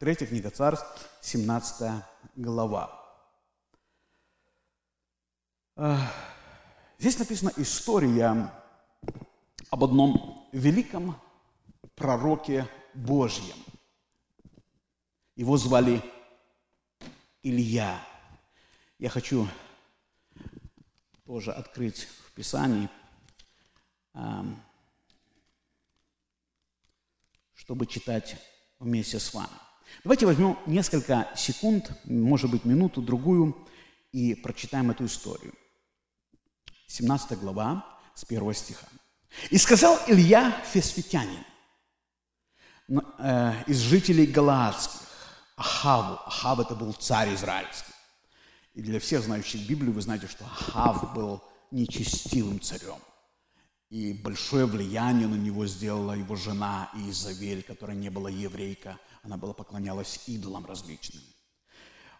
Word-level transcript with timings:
Третья 0.00 0.26
книга 0.26 0.50
царств, 0.50 1.10
17 1.20 2.02
глава. 2.36 3.22
Здесь 6.96 7.18
написана 7.18 7.52
история 7.58 8.50
об 9.68 9.84
одном 9.84 10.48
великом 10.52 11.20
пророке 11.96 12.66
Божьем. 12.94 13.58
Его 15.36 15.58
звали 15.58 16.02
Илья. 17.42 18.02
Я 18.98 19.10
хочу 19.10 19.46
тоже 21.26 21.52
открыть 21.52 22.04
в 22.04 22.32
Писании, 22.32 22.88
чтобы 27.52 27.84
читать 27.84 28.38
вместе 28.78 29.18
с 29.18 29.34
вами. 29.34 29.52
Давайте 30.04 30.26
возьмем 30.26 30.58
несколько 30.66 31.28
секунд, 31.36 31.90
может 32.04 32.50
быть, 32.50 32.64
минуту, 32.64 33.02
другую, 33.02 33.56
и 34.12 34.34
прочитаем 34.34 34.90
эту 34.90 35.06
историю. 35.06 35.54
17 36.86 37.38
глава, 37.38 37.86
с 38.14 38.24
1 38.24 38.54
стиха. 38.54 38.86
«И 39.50 39.58
сказал 39.58 39.98
Илья 40.08 40.50
Фесфитянин 40.72 41.44
э, 43.18 43.52
из 43.66 43.78
жителей 43.78 44.26
Галаадских, 44.26 45.00
Ахаву. 45.56 46.18
Ахав– 46.26 46.58
это 46.60 46.74
был 46.74 46.92
царь 46.94 47.34
израильский. 47.34 47.92
И 48.74 48.82
для 48.82 48.98
всех 48.98 49.22
знающих 49.22 49.68
Библию 49.68 49.92
вы 49.92 50.00
знаете, 50.00 50.26
что 50.26 50.44
Ахав 50.44 51.14
был 51.14 51.42
нечестивым 51.70 52.60
царем. 52.60 52.98
И 53.90 54.12
большое 54.12 54.66
влияние 54.66 55.26
на 55.26 55.34
него 55.34 55.66
сделала 55.66 56.12
его 56.12 56.36
жена 56.36 56.90
Изавель, 56.94 57.62
которая 57.62 57.96
не 57.96 58.08
была 58.08 58.30
еврейка. 58.30 58.98
Она 59.22 59.36
была 59.36 59.52
поклонялась 59.52 60.20
идолам 60.26 60.66
различным. 60.66 61.22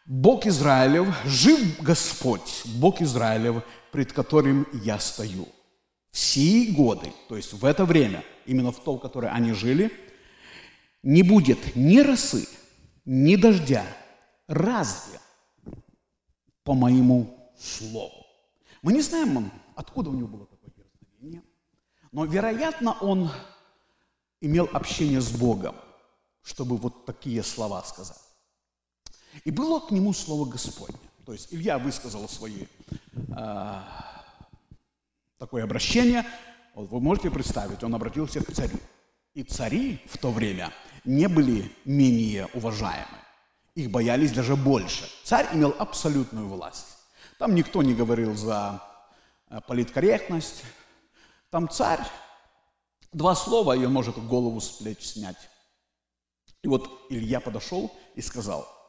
Бог 0.06 0.46
Израилев, 0.46 1.14
жив 1.24 1.80
Господь, 1.80 2.62
Бог 2.64 3.00
Израилев, 3.00 3.62
пред 3.92 4.12
которым 4.12 4.66
я 4.72 4.98
стою. 4.98 5.46
Все 6.10 6.72
годы, 6.72 7.12
то 7.28 7.36
есть 7.36 7.52
в 7.52 7.64
это 7.64 7.84
время, 7.84 8.24
именно 8.44 8.72
в 8.72 8.80
то, 8.80 8.96
в 8.96 9.00
которое 9.00 9.32
они 9.32 9.52
жили, 9.52 9.92
не 11.02 11.22
будет 11.22 11.76
ни 11.76 12.00
росы, 12.00 12.48
ни 13.04 13.36
дождя, 13.36 13.84
разве 14.48 15.20
по 16.64 16.74
моему 16.74 17.52
слову. 17.58 18.26
Мы 18.82 18.92
не 18.92 19.00
знаем, 19.00 19.52
откуда 19.76 20.10
у 20.10 20.14
него 20.14 20.28
было 20.28 20.46
такое 20.46 20.70
дерзновение, 20.76 21.42
но, 22.10 22.24
вероятно, 22.24 22.94
он 23.00 23.30
имел 24.40 24.68
общение 24.72 25.20
с 25.20 25.30
Богом, 25.30 25.76
чтобы 26.42 26.76
вот 26.76 27.06
такие 27.06 27.42
слова 27.42 27.82
сказать. 27.82 28.20
И 29.44 29.50
было 29.50 29.80
к 29.80 29.90
нему 29.90 30.12
слово 30.12 30.48
Господне. 30.48 30.98
То 31.24 31.32
есть 31.32 31.52
Илья 31.52 31.78
высказал 31.78 32.28
свои, 32.28 32.66
э, 33.36 33.82
такое 35.38 35.64
обращение. 35.64 36.26
Вот 36.74 36.90
вы 36.90 37.00
можете 37.00 37.30
представить, 37.30 37.82
он 37.84 37.94
обратился 37.94 38.42
к 38.42 38.52
царю. 38.52 38.78
И 39.34 39.44
цари 39.44 40.00
в 40.06 40.18
то 40.18 40.32
время 40.32 40.72
не 41.04 41.28
были 41.28 41.70
менее 41.84 42.46
уважаемы. 42.54 43.18
Их 43.74 43.90
боялись 43.90 44.32
даже 44.32 44.56
больше. 44.56 45.08
Царь 45.24 45.48
имел 45.52 45.74
абсолютную 45.78 46.48
власть. 46.48 46.86
Там 47.38 47.54
никто 47.54 47.82
не 47.82 47.94
говорил 47.94 48.34
за 48.36 48.82
э, 49.48 49.60
политкорректность. 49.66 50.64
Там 51.50 51.68
царь, 51.68 52.00
два 53.12 53.34
слова, 53.34 53.76
и 53.76 53.84
он 53.84 53.92
может 53.92 54.18
голову 54.26 54.60
с 54.60 54.68
плеч 54.68 55.00
снять. 55.00 55.49
И 56.62 56.68
вот 56.68 57.06
Илья 57.10 57.40
подошел 57.40 57.90
и 58.14 58.20
сказал– 58.20 58.68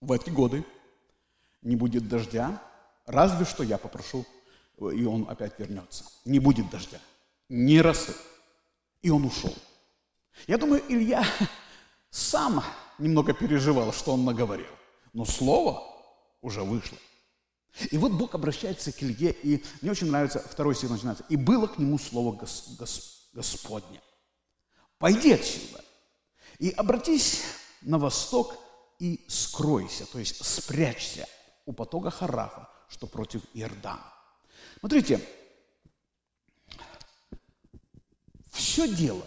в 0.00 0.12
эти 0.12 0.30
годы 0.30 0.64
не 1.62 1.76
будет 1.76 2.08
дождя, 2.08 2.62
разве 3.06 3.44
что 3.44 3.62
я 3.62 3.78
попрошу, 3.78 4.24
и 4.78 5.04
он 5.04 5.26
опять 5.28 5.58
вернется. 5.58 6.04
Не 6.24 6.38
будет 6.38 6.70
дождя, 6.70 7.00
не 7.48 7.80
росы. 7.80 8.14
И 9.02 9.10
он 9.10 9.24
ушел. 9.24 9.54
Я 10.46 10.58
думаю, 10.58 10.82
Илья 10.88 11.24
сам 12.10 12.62
немного 12.98 13.32
переживал, 13.32 13.92
что 13.92 14.12
он 14.12 14.24
наговорил. 14.24 14.66
Но 15.12 15.24
слово 15.24 15.82
уже 16.42 16.62
вышло. 16.62 16.98
И 17.90 17.98
вот 17.98 18.12
Бог 18.12 18.34
обращается 18.34 18.92
к 18.92 19.02
Илье, 19.02 19.32
и 19.32 19.62
мне 19.80 19.90
очень 19.90 20.10
нравится 20.10 20.40
второй 20.40 20.74
стих 20.74 20.90
начинается. 20.90 21.24
«И 21.28 21.36
было 21.36 21.66
к 21.66 21.78
нему 21.78 21.98
слово 21.98 22.34
Гос, 22.36 22.76
Гос, 22.78 23.28
Господне. 23.32 24.00
Пойди 24.98 25.32
отсюда 25.32 25.84
и 26.58 26.70
обратись 26.70 27.42
на 27.82 27.98
восток 27.98 28.56
и 28.98 29.24
скройся, 29.28 30.06
то 30.06 30.18
есть 30.18 30.44
спрячься 30.44 31.28
у 31.66 31.72
потока 31.72 32.10
Харафа, 32.10 32.68
что 32.88 33.06
против 33.06 33.42
Иордана. 33.52 34.12
Смотрите, 34.80 35.20
все 38.50 38.88
дело, 38.88 39.26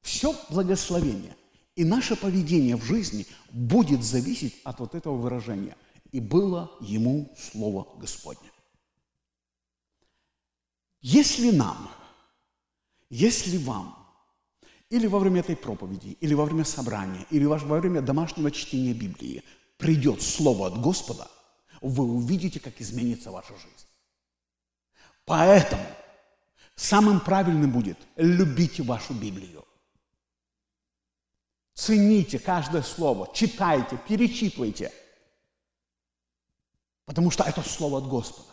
все 0.00 0.34
благословение 0.50 1.36
и 1.76 1.84
наше 1.84 2.16
поведение 2.16 2.76
в 2.76 2.84
жизни 2.84 3.26
будет 3.50 4.02
зависеть 4.02 4.60
от 4.64 4.80
вот 4.80 4.94
этого 4.94 5.16
выражения. 5.16 5.76
И 6.10 6.20
было 6.20 6.72
ему 6.80 7.36
Слово 7.38 7.98
Господне. 7.98 8.50
Если 11.02 11.50
нам, 11.50 11.90
если 13.10 13.58
вам 13.58 14.05
или 14.90 15.06
во 15.06 15.18
время 15.18 15.40
этой 15.40 15.56
проповеди, 15.56 16.16
или 16.20 16.34
во 16.34 16.44
время 16.44 16.64
собрания, 16.64 17.26
или 17.30 17.44
во 17.44 17.56
время 17.56 18.00
домашнего 18.00 18.50
чтения 18.50 18.92
Библии 18.92 19.42
придет 19.76 20.22
Слово 20.22 20.68
от 20.68 20.80
Господа, 20.80 21.28
вы 21.80 22.04
увидите, 22.04 22.60
как 22.60 22.80
изменится 22.80 23.30
ваша 23.30 23.54
жизнь. 23.54 23.86
Поэтому 25.24 25.84
самым 26.76 27.20
правильным 27.20 27.72
будет 27.72 27.98
любить 28.16 28.80
вашу 28.80 29.12
Библию. 29.12 29.64
Цените 31.74 32.38
каждое 32.38 32.82
слово, 32.82 33.28
читайте, 33.34 33.98
перечитывайте, 34.08 34.92
потому 37.04 37.30
что 37.30 37.44
это 37.44 37.60
Слово 37.62 37.98
от 37.98 38.08
Господа. 38.08 38.48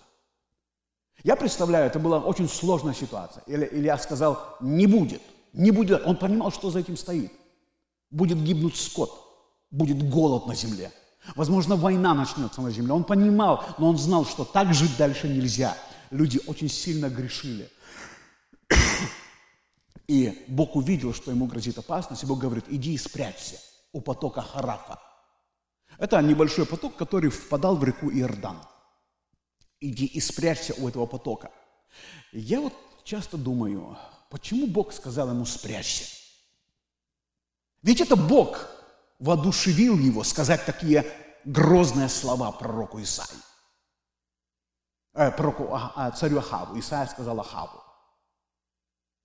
Я 1.24 1.38
представляю, 1.38 1.86
это 1.86 2.00
была 2.00 2.20
очень 2.20 2.50
сложная 2.50 2.94
ситуация. 2.94 3.44
Или 3.48 3.66
Илья 3.72 3.98
сказал, 3.98 4.58
не 4.60 4.88
будет. 4.88 5.22
Не 5.54 5.72
будет, 5.72 6.06
он 6.06 6.18
понимал, 6.18 6.52
что 6.52 6.72
за 6.72 6.80
этим 6.80 6.98
стоит. 6.98 7.32
Будет 8.10 8.44
гибнуть 8.44 8.76
скот, 8.76 9.12
будет 9.72 10.08
голод 10.10 10.48
на 10.48 10.56
земле. 10.56 10.92
Возможно, 11.36 11.76
война 11.76 12.14
начнется 12.14 12.62
на 12.62 12.72
земле. 12.72 12.94
Он 12.94 13.04
понимал, 13.04 13.64
но 13.78 13.90
он 13.90 13.98
знал, 13.98 14.26
что 14.26 14.44
так 14.44 14.74
жить 14.74 14.98
дальше 14.98 15.30
нельзя. 15.30 15.78
Люди 16.12 16.40
очень 16.48 16.70
сильно 16.70 17.10
грешили. 17.10 17.70
И 20.08 20.44
Бог 20.48 20.76
увидел, 20.76 21.14
что 21.14 21.32
ему 21.32 21.46
грозит 21.46 21.78
опасность, 21.78 22.24
и 22.24 22.26
Бог 22.26 22.40
говорит, 22.40 22.66
иди 22.68 22.94
и 22.94 22.98
спрячься 22.98 23.58
у 23.94 24.02
потока 24.02 24.42
Харафа. 24.42 25.00
Это 25.98 26.22
небольшой 26.22 26.66
поток, 26.66 26.98
который 26.98 27.30
впадал 27.30 27.78
в 27.78 27.84
реку 27.84 28.12
Иордан. 28.12 28.58
Иди 29.80 30.06
и 30.06 30.20
спрячься 30.20 30.74
у 30.78 30.88
этого 30.88 31.06
потока. 31.06 31.52
Я 32.32 32.60
вот 32.60 32.74
часто 33.04 33.38
думаю, 33.38 33.98
Почему 34.34 34.66
Бог 34.66 34.92
сказал 34.94 35.30
ему 35.30 35.46
спрячься? 35.46 36.06
Ведь 37.84 38.02
это 38.02 38.16
Бог 38.16 38.68
воодушевил 39.20 39.96
его 40.00 40.24
сказать 40.24 40.66
такие 40.66 41.06
грозные 41.46 42.10
слова 42.10 42.52
пророку 42.52 43.00
Исаии. 43.00 43.40
Э, 45.14 45.30
пророку, 45.30 45.70
а, 45.72 46.10
царю 46.10 46.40
Ахаву. 46.40 46.80
Исаия 46.80 47.06
сказал 47.06 47.40
Ахаву. 47.42 47.80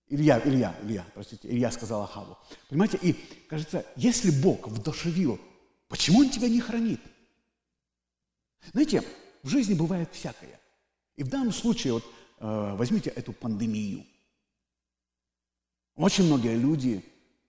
Илья, 0.09 0.43
Илья, 0.45 0.77
Илья, 0.83 1.07
простите, 1.15 1.49
Илья 1.49 1.71
сказал 1.71 2.03
Ахаву. 2.03 2.37
Понимаете, 2.69 2.99
и 3.01 3.15
кажется, 3.49 3.87
если 3.97 4.31
Бог 4.31 4.69
вдохновил, 4.69 5.41
почему 5.89 6.21
Он 6.21 6.29
тебя 6.29 6.51
не 6.51 6.61
хранит? 6.61 7.01
Знаете, 8.73 9.03
в 9.43 9.49
жизни 9.49 9.73
бывает 9.73 10.13
всякое. 10.13 10.61
И 11.17 11.23
в 11.23 11.31
данном 11.31 11.55
случае, 11.55 11.95
вот 11.95 12.05
э, 12.41 12.75
возьмите 12.77 13.09
эту 13.09 13.33
пандемию– 13.33 14.05
очень 15.99 16.25
многие 16.25 16.55
люди 16.55 17.05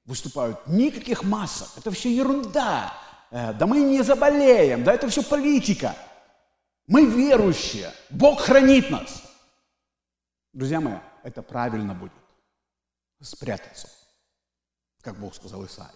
выступают, 0.06 0.66
никаких 0.68 1.24
масок, 1.24 1.70
это 1.78 1.92
все 1.92 2.14
ерунда, 2.14 2.98
э, 3.30 3.54
да 3.54 3.68
мы 3.68 3.80
не 3.80 4.02
заболеем, 4.02 4.84
да 4.84 4.94
это 4.94 5.08
все 5.08 5.22
политика. 5.24 5.96
Мы 6.88 7.06
верующие, 7.06 7.94
Бог 8.10 8.42
хранит 8.42 8.90
нас. 8.90 9.22
Друзья 10.52 10.82
мои, 10.82 10.98
это 11.22 11.44
правильно 11.44 11.94
будет. 11.94 12.12
Спрятаться, 13.22 13.88
как 15.02 15.20
Бог 15.20 15.36
сказал 15.36 15.64
Исаии. 15.66 15.90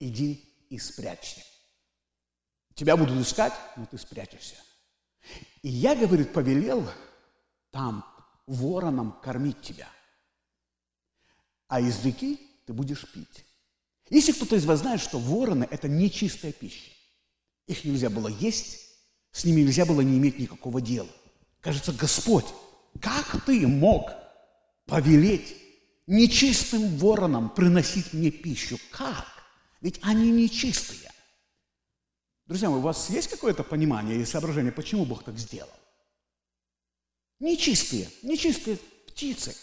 Иди 0.00 0.66
и 0.68 0.78
спрячься. 0.78 1.40
Тебя 2.74 2.96
будут 2.96 3.16
искать, 3.16 3.54
но 3.76 3.86
ты 3.86 3.96
спрячешься. 3.96 4.56
И 5.62 5.68
я, 5.68 5.94
говорит, 5.94 6.34
повелел 6.34 6.86
там 7.70 8.04
вороном 8.46 9.12
кормить 9.22 9.62
тебя– 9.62 9.88
а 11.68 11.80
из 11.80 12.04
реки 12.04 12.40
ты 12.66 12.72
будешь 12.72 13.10
пить. 13.12 13.44
Если 14.10 14.32
кто-то 14.32 14.56
из 14.56 14.64
вас 14.64 14.80
знает, 14.80 15.00
что 15.00 15.18
вороны– 15.18 15.66
это 15.70 15.88
нечистая 15.88 16.52
пища, 16.52 16.90
их 17.66 17.84
нельзя 17.84 18.10
было 18.10 18.28
есть, 18.28 18.80
с 19.32 19.44
ними 19.44 19.62
нельзя 19.62 19.86
было 19.86 20.02
не 20.02 20.18
иметь 20.18 20.38
никакого 20.38 20.80
дела. 20.80 21.08
Кажется, 21.60 21.92
Господь, 21.92 22.44
как 23.00 23.44
ты 23.44 23.66
мог 23.66 24.10
повелеть 24.86 25.56
нечистым 26.06 26.96
воронам 26.98 27.48
приносить 27.48 28.12
мне 28.12 28.30
пищу? 28.30 28.78
Как? 28.90 29.26
Ведь 29.80 29.98
они 30.02 30.30
нечистые. 30.30 31.10
Друзья 32.46 32.68
мои, 32.68 32.78
у 32.78 32.82
вас 32.82 33.08
есть 33.08 33.30
какое-то 33.30 33.64
понимание 33.64 34.16
или 34.16 34.24
соображение, 34.24 34.72
почему 34.72 35.06
Бог 35.06 35.24
так 35.24 35.38
сделал? 35.38 35.70
Нечистые, 37.40 38.10
нечистые 38.22 38.76
птицы. 39.06 39.56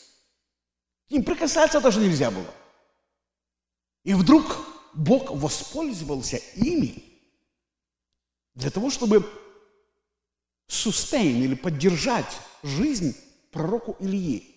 Ним 1.12 1.26
прикасаться 1.26 1.82
даже 1.82 2.00
нельзя 2.00 2.32
было. 2.32 2.54
И 4.04 4.14
вдруг 4.14 4.58
Бог 4.94 5.30
воспользовался 5.32 6.38
ими 6.56 7.04
для 8.56 8.72
того, 8.72 8.90
чтобы 8.90 9.30
сустейн 10.68 11.44
или 11.44 11.54
поддержать 11.54 12.40
жизнь 12.64 13.16
пророку 13.52 13.98
Ильи. 14.00 14.56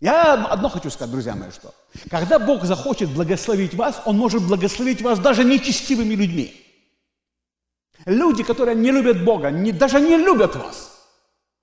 Я 0.00 0.32
одно 0.46 0.68
хочу 0.68 0.90
сказать, 0.90 1.12
друзья 1.12 1.36
мои, 1.36 1.52
что 1.52 1.72
когда 2.10 2.40
Бог 2.40 2.64
захочет 2.64 3.10
благословить 3.10 3.74
вас, 3.74 4.02
Он 4.06 4.18
может 4.18 4.42
благословить 4.42 5.02
вас 5.02 5.20
даже 5.20 5.44
нечестивыми 5.44 6.14
людьми. 6.14 6.66
Люди, 8.06 8.42
которые 8.42 8.74
не 8.74 8.90
любят 8.90 9.24
Бога, 9.24 9.50
не, 9.50 9.70
даже 9.70 10.00
не 10.00 10.16
любят 10.16 10.56
вас. 10.56 10.99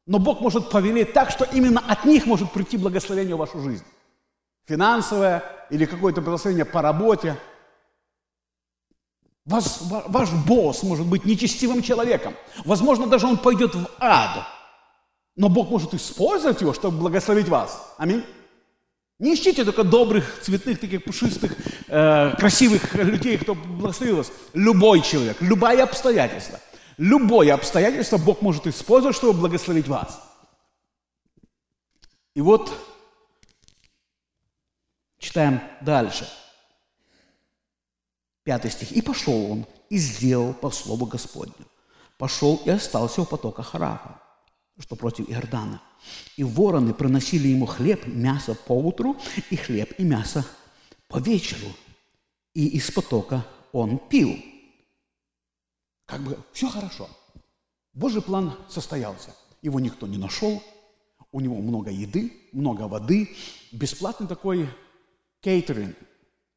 Но 0.07 0.19
Бог 0.19 0.39
может 0.39 0.69
повелеть 0.69 1.11
так, 1.11 1.29
что 1.29 1.43
именно 1.43 1.83
от 1.85 2.05
них 2.05 2.25
может 2.25 2.51
прийти 2.53 2.77
благословение 2.77 3.35
в 3.35 3.39
вашу 3.39 3.59
жизнь. 3.59 3.83
Финансовое 4.65 5.43
или 5.69 5.85
какое-то 5.85 6.21
благословение 6.21 6.63
по 6.63 6.81
работе. 6.81 7.35
Вас, 9.45 9.79
ваш 9.81 10.31
босс 10.31 10.81
может 10.83 11.05
быть 11.05 11.25
нечестивым 11.25 11.81
человеком. 11.81 12.35
Возможно, 12.63 13.07
даже 13.07 13.27
он 13.27 13.37
пойдет 13.37 13.75
в 13.75 13.85
ад. 13.99 14.47
Но 15.35 15.49
Бог 15.49 15.69
может 15.69 15.93
использовать 15.93 16.61
его, 16.61 16.73
чтобы 16.73 16.97
благословить 16.97 17.49
вас. 17.49 17.93
Аминь. 17.97 18.23
Не 19.19 19.33
ищите 19.33 19.65
только 19.65 19.83
добрых, 19.83 20.41
цветных, 20.41 20.79
таких 20.79 21.03
пушистых, 21.03 21.53
э, 21.87 22.31
красивых 22.37 22.93
людей, 22.93 23.37
кто 23.37 23.55
благословил 23.55 24.17
вас. 24.17 24.31
Любой 24.53 25.01
человек, 25.01 25.37
любое 25.41 25.83
обстоятельство. 25.83 26.59
Любое 26.97 27.53
обстоятельство 27.53 28.17
Бог 28.17 28.41
может 28.41 28.65
использовать, 28.65 29.15
чтобы 29.15 29.39
благословить 29.39 29.87
вас. 29.87 30.19
И 32.33 32.41
вот 32.41 32.73
читаем 35.19 35.61
дальше. 35.81 36.27
Пятый 38.43 38.71
стих. 38.71 38.91
«И 38.91 39.01
пошел 39.01 39.51
он, 39.51 39.65
и 39.89 39.97
сделал 39.97 40.53
по 40.53 40.71
слову 40.71 41.05
Господню. 41.05 41.65
Пошел 42.17 42.61
и 42.65 42.69
остался 42.71 43.21
у 43.21 43.25
потока 43.25 43.61
Харафа, 43.61 44.19
что 44.79 44.95
против 44.95 45.29
Иордана. 45.29 45.81
И 46.35 46.43
вороны 46.43 46.93
приносили 46.93 47.49
ему 47.49 47.67
хлеб, 47.67 48.07
мясо 48.07 48.55
по 48.55 48.71
утру, 48.71 49.17
и 49.51 49.55
хлеб 49.55 49.93
и 49.99 50.03
мясо 50.03 50.45
по 51.07 51.17
вечеру. 51.19 51.67
И 52.55 52.67
из 52.69 52.89
потока 52.89 53.45
он 53.71 53.99
пил». 53.99 54.56
Как 56.07 56.21
бы 56.21 56.39
все 56.51 56.67
хорошо. 56.67 57.07
Божий 57.93 58.23
план 58.23 58.53
состоялся. 58.67 59.35
Его 59.61 59.79
никто 59.79 60.07
не 60.07 60.17
нашел. 60.17 60.63
У 61.31 61.39
него 61.39 61.57
много 61.57 61.91
еды, 61.91 62.33
много 62.51 62.87
воды. 62.87 63.35
Бесплатный 63.71 64.27
такой 64.27 64.67
кейтеринг. 65.41 65.95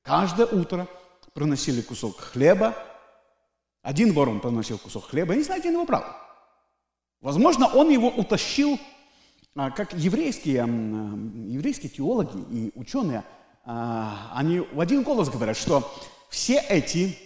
Каждое 0.03 0.47
утро– 0.47 0.89
приносили 1.35 1.81
кусок 1.81 2.19
хлеба. 2.21 2.77
Один 3.83 4.13
ворон 4.13 4.41
приносил 4.41 4.79
кусок 4.79 5.07
хлеба. 5.07 5.33
Я 5.33 5.39
не 5.39 5.45
знаю, 5.45 5.61
где 5.61 5.71
он 5.71 5.75
его 5.77 5.87
брал. 5.87 6.05
Возможно, 7.21 7.67
он 7.67 7.91
его 7.91 8.09
утащил, 8.09 8.79
а, 9.55 9.71
как 9.71 9.93
еврейские, 9.95 10.59
еврейские 11.53 11.91
теологи 11.91 12.39
и 12.51 12.73
ученые, 12.75 13.25
а, 13.65 14.33
они 14.35 14.61
в 14.61 14.81
один 14.81 15.03
голос 15.03 15.29
говорят, 15.29 15.57
что 15.57 15.91
все 16.29 16.59
эти 16.59 17.17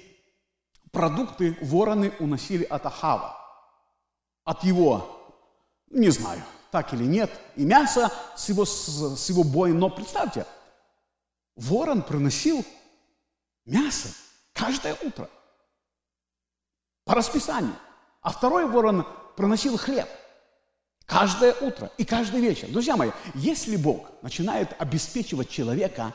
продукты 0.95 1.59
вороны 1.61 2.15
уносили 2.21 2.65
от 2.65 2.87
Ахава, 2.87 3.37
от 4.45 4.65
его, 4.65 5.35
не 5.91 6.09
знаю, 6.09 6.43
так 6.71 6.95
или 6.95 7.05
нет, 7.05 7.31
и 7.57 7.65
мясо 7.65 8.11
с 8.37 8.49
его, 8.49 8.65
с 8.65 9.29
его 9.29 9.45
боем. 9.45 9.79
Но 9.79 9.91
представьте, 9.91 10.47
ворон 11.57 12.03
приносил 12.03 12.65
мясо 13.67 14.09
каждое 14.53 14.97
утро 15.03 15.29
по 17.05 17.15
расписанию. 17.15 17.77
А 18.23 18.31
второй 18.31 18.67
ворон 18.67 19.07
проносил 19.37 19.77
хлеб 19.77 20.09
каждое 21.05 21.53
утро 21.53 21.91
и 21.99 22.05
каждый 22.05 22.41
вечер. 22.41 22.69
Друзья 22.71 22.97
мои, 22.97 23.11
если 23.35 23.77
Бог 23.77 24.11
начинает 24.23 24.75
обеспечивать 24.81 25.51
человека, 25.51 26.15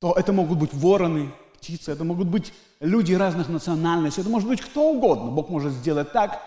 то 0.00 0.12
это 0.12 0.32
могут 0.32 0.58
быть 0.58 0.74
вороны, 0.74 1.32
птицы, 1.58 1.92
это 1.92 2.04
могут 2.04 2.28
быть 2.28 2.52
люди 2.80 3.12
разных 3.12 3.48
национальностей, 3.48 4.22
это 4.22 4.30
может 4.30 4.48
быть 4.48 4.60
кто 4.60 4.90
угодно. 4.90 5.30
Бог 5.30 5.48
может 5.48 5.72
сделать 5.72 6.12
так 6.12 6.42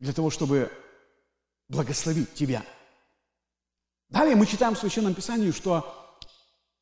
для 0.00 0.12
того, 0.12 0.30
чтобы 0.30 0.72
благословить 1.68 2.34
тебя. 2.34 2.64
Далее 4.08 4.36
мы 4.36 4.46
читаем 4.46 4.74
в 4.74 4.78
Священном 4.78 5.14
Писании, 5.14 5.50
что 5.50 5.94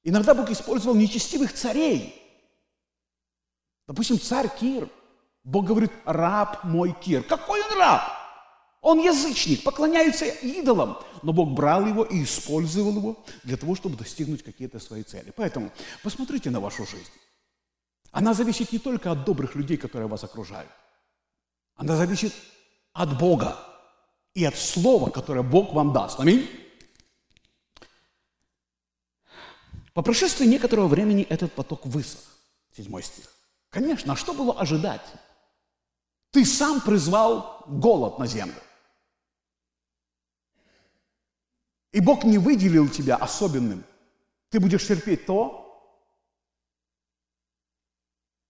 Иногда 0.06 0.34
Бог 0.34 0.48
использовал 0.50 0.94
нечестивых 0.94 1.52
царей. 1.52 2.14
Допустим, 3.88 4.20
царь 4.20 4.48
Кир. 4.48 4.88
Бог 5.42 5.66
говорит, 5.66 5.90
раб 6.04 6.62
мой 6.62 6.92
Кир. 6.92 7.24
Какой 7.24 7.60
он 7.60 7.76
раб? 7.76 8.02
Он 8.86 9.00
язычник, 9.00 9.64
поклоняется 9.64 10.26
идолам. 10.26 10.98
Но 11.24 11.32
Бог 11.32 11.50
брал 11.50 11.84
его 11.88 12.04
и 12.04 12.22
использовал 12.22 12.96
его 12.96 13.24
для 13.42 13.56
того, 13.56 13.74
чтобы 13.74 13.96
достигнуть 13.96 14.44
какие-то 14.44 14.78
свои 14.78 15.02
цели. 15.02 15.32
Поэтому 15.34 15.72
посмотрите 16.04 16.50
на 16.50 16.60
вашу 16.60 16.86
жизнь. 16.86 17.10
Она 18.12 18.32
зависит 18.32 18.70
не 18.70 18.78
только 18.78 19.10
от 19.10 19.24
добрых 19.24 19.56
людей, 19.56 19.76
которые 19.76 20.06
вас 20.06 20.22
окружают. 20.22 20.70
Она 21.74 21.96
зависит 21.96 22.32
от 22.92 23.18
Бога 23.18 23.58
и 24.34 24.44
от 24.44 24.54
слова, 24.54 25.10
которое 25.10 25.42
Бог 25.42 25.72
вам 25.72 25.92
даст. 25.92 26.20
Аминь. 26.20 26.48
По 29.94 30.02
прошествии 30.02 30.46
некоторого 30.46 30.86
времени 30.86 31.24
этот 31.24 31.52
поток 31.52 31.86
высох. 31.86 32.20
Седьмой 32.76 33.02
стих. 33.02 33.34
Конечно, 33.68 34.12
а 34.12 34.16
что 34.16 34.32
было 34.32 34.52
ожидать? 34.52 35.02
Ты 36.30 36.44
сам 36.44 36.80
призвал 36.80 37.64
голод 37.66 38.20
на 38.20 38.28
землю. 38.28 38.62
И 41.96 42.00
Бог 42.00 42.24
не 42.24 42.36
выделил 42.36 42.90
тебя 42.90 43.16
особенным. 43.16 43.82
Ты 44.50 44.60
будешь 44.60 44.86
терпеть 44.86 45.24
то, 45.24 46.06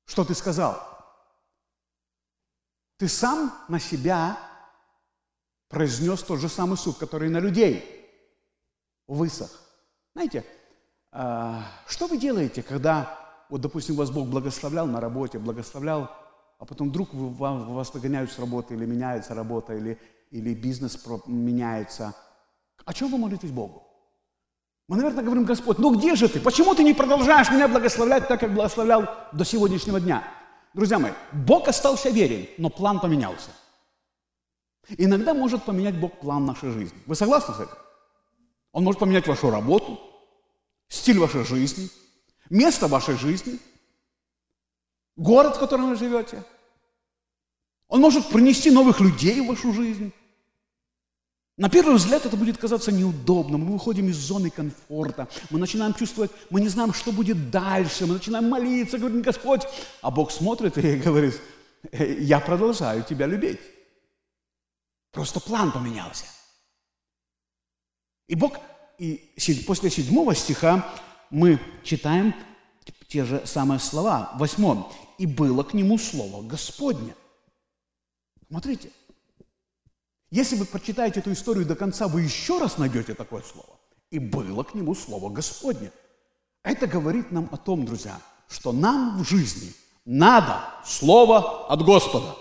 что 0.05 0.25
ты 0.25 0.35
сказал. 0.35 0.83
Ты 2.97 3.07
сам 3.07 3.55
на 3.69 3.79
себя 3.79 4.37
произнес 5.69 6.25
тот 6.25 6.41
же 6.41 6.49
самый 6.49 6.77
суд, 6.77 6.99
который 6.99 7.29
на 7.29 7.39
людей 7.39 8.11
высох. 9.07 9.53
Знаете, 10.15 10.45
а, 11.13 11.63
что 11.87 12.09
вы 12.09 12.19
делаете, 12.19 12.65
когда, 12.65 13.17
вот, 13.49 13.61
допустим, 13.61 13.95
вас 13.95 14.11
Бог 14.11 14.27
благословлял 14.27 14.89
на 14.89 15.01
работе, 15.01 15.39
благословлял, 15.39 16.11
а 16.59 16.65
потом 16.65 16.89
вдруг 16.89 17.11
вас 17.15 17.95
выгоняют 17.95 18.33
с 18.33 18.41
работы, 18.41 18.75
или 18.75 18.87
меняется 18.87 19.35
работа, 19.35 19.73
или, 19.73 20.01
или 20.33 20.53
бизнес 20.53 21.01
меняется? 21.29 22.13
О 22.85 22.93
чем 22.93 23.11
вы 23.11 23.19
молитесь 23.19 23.51
Богу? 23.51 23.87
Мы, 24.89 24.97
наверное, 24.97 25.25
говорим, 25.25 25.45
Господь, 25.45 25.79
ну 25.79 25.97
где 25.97 26.15
же 26.15 26.29
ты? 26.29 26.39
Почему 26.41 26.75
ты 26.75 26.85
не 26.85 26.95
продолжаешь 26.95 27.51
меня 27.51 27.67
благословлять 27.67 28.29
так, 28.29 28.39
как 28.41 28.55
благословлял 28.55 29.09
до 29.33 29.45
сегодняшнего 29.45 30.01
дня? 30.01 30.23
Друзья 30.75 30.99
мои, 30.99 31.13
Бог 31.33 31.67
остался 31.67 32.11
верен, 32.11 32.47
но 32.59 32.71
план 32.71 33.01
поменялся. 33.01 33.51
Иногда 34.97 35.35
может 35.35 35.65
поменять 35.65 35.99
Бог 35.99 36.21
план 36.21 36.47
нашей 36.47 36.71
жизни. 36.71 36.99
Вы 37.07 37.17
согласны 37.17 37.55
с 37.55 37.61
этим? 37.61 37.77
Он 38.73 38.85
может 38.85 39.01
поменять 39.01 39.27
вашу 39.27 39.51
работу, 39.51 39.99
стиль 40.89 41.19
вашей 41.19 41.45
жизни, 41.45 41.89
место 42.51 42.87
вашей 42.87 43.17
жизни, 43.17 43.59
город, 45.17 45.57
в 45.57 45.59
котором 45.59 45.91
вы 45.91 45.97
живете. 45.97 46.45
Он 47.89 48.01
может 48.01 48.29
принести 48.29 48.71
новых 48.71 49.01
людей 49.01 49.41
в 49.41 49.49
вашу 49.49 49.73
жизнь. 49.73 50.13
На 51.57 51.71
первый 51.71 51.97
взгляд 51.97 52.27
это 52.27 52.37
будет 52.37 52.59
казаться 52.59 52.93
неудобным. 52.93 53.65
Мы 53.65 53.73
выходим 53.73 54.11
из 54.11 54.17
зоны 54.17 54.51
комфорта. 54.51 55.27
Мы 55.49 55.59
начинаем 55.59 55.95
чувствовать, 55.95 56.31
мы 56.51 56.61
не 56.61 56.69
знаем, 56.69 56.93
что 56.93 57.13
будет 57.13 57.51
дальше. 57.51 58.05
Мы 58.05 58.15
начинаем 58.15 58.51
молиться, 58.51 58.99
говорим, 58.99 59.23
Господь. 59.23 59.63
А 60.03 60.11
Бог 60.11 60.31
смотрит 60.31 60.77
и 60.85 60.97
говорит, 60.97 61.41
«Э, 61.93 62.21
я 62.21 62.41
продолжаю 62.41 63.05
тебя 63.05 63.27
любить. 63.27 63.59
Просто 65.13 65.41
план 65.41 65.73
поменялся. 65.73 66.27
И 68.29 68.35
Бог 68.35 68.59
и 68.99 69.33
после 69.67 69.89
седьмого 69.89 70.35
стиха 70.35 70.87
мы 71.31 71.59
читаем 71.83 72.35
те 73.09 73.25
же 73.25 73.47
самые 73.47 73.79
слова. 73.79 74.33
Восьмом. 74.35 74.93
«И 75.17 75.27
было 75.27 75.63
к 75.63 75.73
нему 75.73 75.97
слово 75.97 76.43
Господне». 76.43 77.15
Смотрите, 78.49 78.91
если 80.31 80.57
вы 80.57 80.65
прочитаете 80.65 81.21
эту 81.21 81.33
историю 81.33 81.67
до 81.67 81.77
конца, 81.77 82.09
вы 82.09 82.23
еще 82.23 82.59
раз 82.59 82.79
найдете 82.79 83.15
такое 83.15 83.43
слово. 83.43 83.79
«И 84.11 84.19
было 84.19 84.63
к 84.63 84.75
нему 84.75 84.95
слово 84.95 85.31
Господне». 85.31 85.93
Это 86.63 86.87
говорит 86.87 87.31
нам 87.31 87.49
о 87.53 87.57
том, 87.57 87.85
друзья, 87.85 88.21
что 88.49 88.73
нам 88.73 89.23
в 89.23 89.29
жизни 89.29 89.73
надо 90.05 90.61
слово 90.85 91.67
от 91.67 91.83
Господа. 91.83 92.37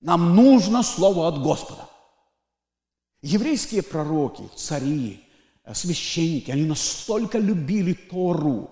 Нам 0.00 0.34
нужно 0.34 0.82
слово 0.82 1.28
от 1.28 1.40
Господа. 1.40 1.88
Еврейские 3.22 3.82
пророки, 3.82 4.50
цари, 4.56 5.24
священники, 5.72 6.50
они 6.50 6.64
настолько 6.64 7.38
любили 7.38 7.94
Тору, 7.94 8.70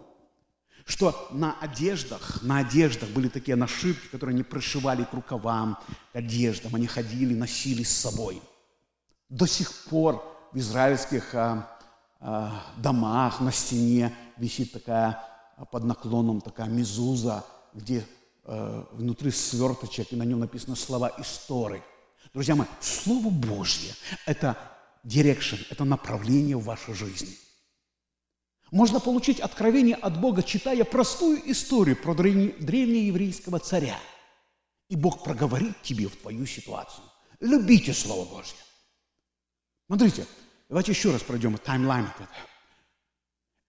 что 0.87 1.29
на 1.31 1.59
одеждах, 1.61 2.43
на 2.43 2.59
одеждах 2.59 3.09
были 3.11 3.29
такие 3.29 3.57
нашивки, 3.57 4.09
которые 4.09 4.35
они 4.35 4.43
пришивали 4.43 5.05
к 5.05 5.13
рукавам, 5.13 5.79
к 6.13 6.17
одеждам, 6.17 6.75
они 6.75 6.87
ходили, 6.87 7.35
носили 7.35 7.83
с 7.83 7.97
собой. 7.97 8.43
До 9.29 9.47
сих 9.47 9.73
пор 9.85 10.23
в 10.53 10.59
израильских 10.59 11.35
а, 11.35 11.69
а, 12.21 12.65
домах 12.77 13.41
на 13.41 13.53
стене 13.53 14.15
висит 14.37 14.73
такая 14.73 15.25
а, 15.57 15.65
под 15.65 15.85
наклоном 15.85 16.41
такая 16.41 16.69
мезуза, 16.69 17.45
где 17.73 18.07
а, 18.45 18.87
внутри 18.93 19.31
сверточек, 19.31 20.13
и 20.13 20.17
на 20.17 20.25
нем 20.25 20.41
написано 20.41 20.77
слова 20.77 21.13
истории. 21.19 21.83
Друзья 22.35 22.55
мои, 22.55 22.67
Слово 22.81 23.31
Божье– 23.31 23.95
это 24.27 24.57
direction, 25.05 25.59
это 25.71 25.85
направление 25.85 26.57
в 26.57 26.65
вашей 26.65 26.95
жизни– 26.95 27.37
можно 28.73 29.01
получить 29.01 29.39
откровение 29.39 29.95
от 29.95 30.19
Бога, 30.19 30.43
читая 30.43 30.85
простую 30.85 31.49
историю 31.51 31.95
про 31.95 32.15
древнееврейского 32.15 33.59
царя. 33.61 34.01
И 34.89 34.97
Бог 34.97 35.23
проговорит 35.23 35.81
тебе 35.83 36.09
в 36.09 36.17
твою 36.17 36.47
ситуацию. 36.47 37.05
Любите 37.39 37.93
Слово 37.93 38.29
Божье. 38.29 38.57
Смотрите, 39.87 40.27
давайте 40.71 40.93
еще 40.93 41.13
раз 41.13 41.23
пройдем 41.23 41.59
таймлайн. 41.59 42.09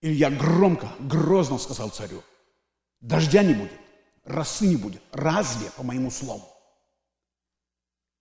Илья 0.00 0.30
громко, 0.30 0.88
грозно 1.00 1.58
сказал 1.58 1.90
царю, 1.90 2.22
дождя 3.00 3.42
не 3.42 3.54
будет, 3.54 3.72
росы 4.24 4.66
не 4.66 4.76
будет, 4.76 5.02
разве 5.12 5.70
по 5.76 5.82
моему 5.82 6.10
слову? 6.10 6.48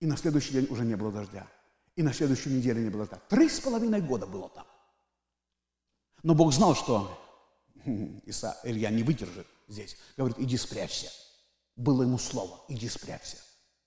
И 0.02 0.06
на 0.06 0.18
следующий 0.18 0.52
день 0.52 0.68
уже 0.70 0.84
не 0.84 0.96
было 0.96 1.14
дождя. 1.14 1.48
И 1.96 2.04
на 2.04 2.14
следующую 2.14 2.58
неделю 2.58 2.82
не 2.82 2.90
было 2.90 3.06
дождя. 3.06 3.22
Три 3.30 3.48
с 3.48 3.62
половиной 3.62 4.02
года 4.02 4.26
было 4.28 4.50
так. 4.50 4.73
Но 6.24 6.34
Бог 6.34 6.54
знал, 6.54 6.74
что 6.76 7.20
Иса, 8.26 8.58
Илья 8.64 8.90
не 8.90 9.04
выдержит 9.04 9.48
здесь. 9.68 9.98
Говорит, 10.18 10.40
иди 10.40 10.58
спрячься. 10.58 11.12
Было 11.76 12.04
ему 12.04 12.18
слово, 12.18 12.64
иди 12.70 12.88
спрячься. 12.88 13.38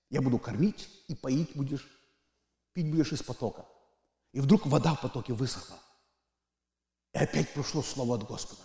Я 0.09 0.21
буду 0.21 0.37
кормить 0.39 0.87
и 1.07 1.15
поить 1.15 1.55
будешь, 1.55 1.87
пить 2.73 2.89
будешь 2.89 3.11
из 3.11 3.23
потока. 3.23 3.65
И 4.33 4.39
вдруг 4.39 4.65
вода 4.67 4.93
в 4.93 5.01
потоке 5.01 5.33
высохла. 5.33 5.77
И 7.13 7.17
опять 7.17 7.53
прошло 7.53 7.81
слово 7.81 8.15
от 8.15 8.27
Господа. 8.27 8.61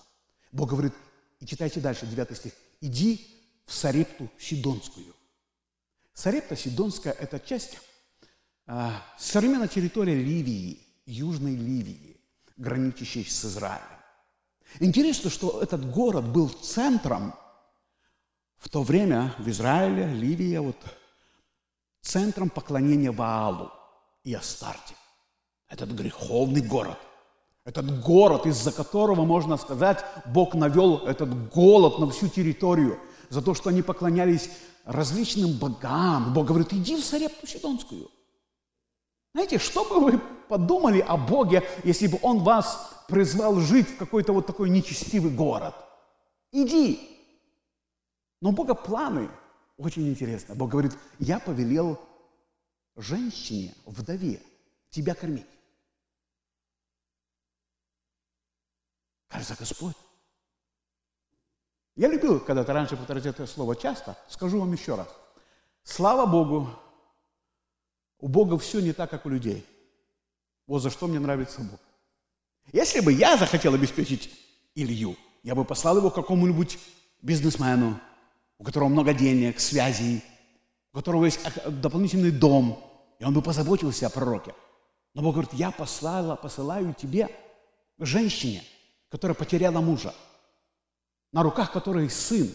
Бог 0.50 0.70
говорит, 0.70 0.92
и 1.40 1.46
читайте 1.46 1.80
дальше, 1.80 2.06
9 2.06 2.36
стих. 2.36 2.52
Иди 2.80 3.26
в 3.66 3.72
Сарепту 3.72 4.28
Сидонскую. 4.38 5.14
Сарепта 6.12 6.56
Сидонская– 6.56 7.12
это 7.20 7.40
часть 7.40 7.78
а, 8.66 9.02
современной 9.18 9.68
территории 9.68 10.14
Ливии, 10.14 10.86
Южной 11.06 11.54
Ливии 11.54 12.11
граничащий 12.56 13.24
с 13.24 13.44
Израилем. 13.44 13.82
Интересно, 14.80 15.30
что 15.30 15.60
этот 15.60 15.90
город 15.90 16.28
был 16.28 16.48
центром 16.48 17.34
в 18.56 18.68
то 18.68 18.82
время 18.82 19.34
в 19.38 19.48
Израиле, 19.48 20.06
Ливия, 20.06 20.60
вот, 20.60 20.76
центром 22.00 22.48
поклонения 22.48 23.12
Ваалу 23.12 23.70
и 24.24 24.32
Астарте. 24.34 24.94
Этот 25.68 25.90
греховный 25.90 26.62
город. 26.62 26.98
Этот 27.64 28.00
город, 28.02 28.46
из-за 28.46 28.72
которого, 28.72 29.24
можно 29.24 29.56
сказать, 29.56 30.04
Бог 30.26 30.54
навел 30.54 31.06
этот 31.06 31.50
голод 31.50 31.98
на 31.98 32.10
всю 32.10 32.28
территорию 32.28 32.98
за 33.30 33.40
то, 33.40 33.54
что 33.54 33.70
они 33.70 33.82
поклонялись 33.82 34.50
различным 34.84 35.52
богам. 35.52 36.34
Бог 36.34 36.46
говорит, 36.46 36.72
иди 36.72 36.96
в 36.96 37.04
Сарепту 37.04 37.46
Сидонскую– 37.46 38.10
знаете, 39.34 39.58
что 39.58 39.84
бы 39.84 40.00
вы 40.00 40.18
подумали 40.48 41.00
о 41.00 41.16
Боге, 41.16 41.62
если 41.84 42.06
бы 42.06 42.18
Он 42.22 42.40
вас 42.40 43.04
призвал 43.08 43.60
жить 43.60 43.88
в 43.88 43.96
какой-то 43.96 44.32
вот 44.32 44.46
такой 44.46 44.68
нечестивый 44.68 45.32
город? 45.32 45.74
Иди. 46.50 47.08
Но 48.40 48.50
у 48.50 48.52
Бога 48.52 48.74
планы 48.74 49.30
очень 49.78 50.08
интересно. 50.08 50.54
Бог 50.54 50.70
говорит, 50.70 50.92
я 51.18 51.38
повелел 51.40 51.98
женщине, 52.96 53.74
вдове, 53.86 54.42
тебя 54.90 55.14
кормить. 55.14 55.46
Кажется, 59.28 59.56
Господь. 59.58 59.96
Я 61.96 62.08
любил 62.08 62.40
когда-то 62.40 62.72
раньше 62.72 62.96
повторять 62.96 63.26
это 63.26 63.46
слово 63.46 63.76
часто. 63.76 64.16
Скажу 64.28 64.60
вам 64.60 64.72
еще 64.72 64.94
раз. 64.94 65.08
Слава 65.84 66.26
Богу, 66.26 66.68
у 68.22 68.28
Бога 68.28 68.56
все 68.56 68.80
не 68.80 68.92
так, 68.92 69.10
как 69.10 69.26
у 69.26 69.28
людей. 69.28 69.66
Вот 70.66 70.78
за 70.78 70.90
что 70.90 71.08
мне 71.08 71.18
нравится 71.18 71.60
Бог. 71.60 71.80
Если 72.72 73.00
бы 73.00 73.12
я 73.12 73.36
захотел 73.36 73.74
обеспечить 73.74 74.30
Илью, 74.76 75.16
я 75.42 75.56
бы 75.56 75.64
послал 75.64 75.96
его 75.98 76.08
какому-нибудь 76.08 76.78
бизнесмену, 77.20 78.00
у 78.58 78.64
которого 78.64 78.88
много 78.88 79.12
денег, 79.12 79.58
связей, 79.58 80.22
у 80.92 80.98
которого 80.98 81.24
есть 81.24 81.40
дополнительный 81.66 82.30
дом, 82.30 82.80
и 83.18 83.24
он 83.24 83.34
бы 83.34 83.42
позаботился 83.42 84.06
о 84.06 84.10
пророке. 84.10 84.54
Но 85.14 85.22
Бог 85.22 85.34
говорит, 85.34 85.52
я 85.54 85.72
послала, 85.72 86.36
посылаю 86.36 86.94
тебе 86.94 87.28
женщине, 87.98 88.62
которая 89.08 89.34
потеряла 89.34 89.80
мужа, 89.80 90.14
на 91.32 91.42
руках 91.42 91.72
которой 91.72 92.08
сын. 92.08 92.54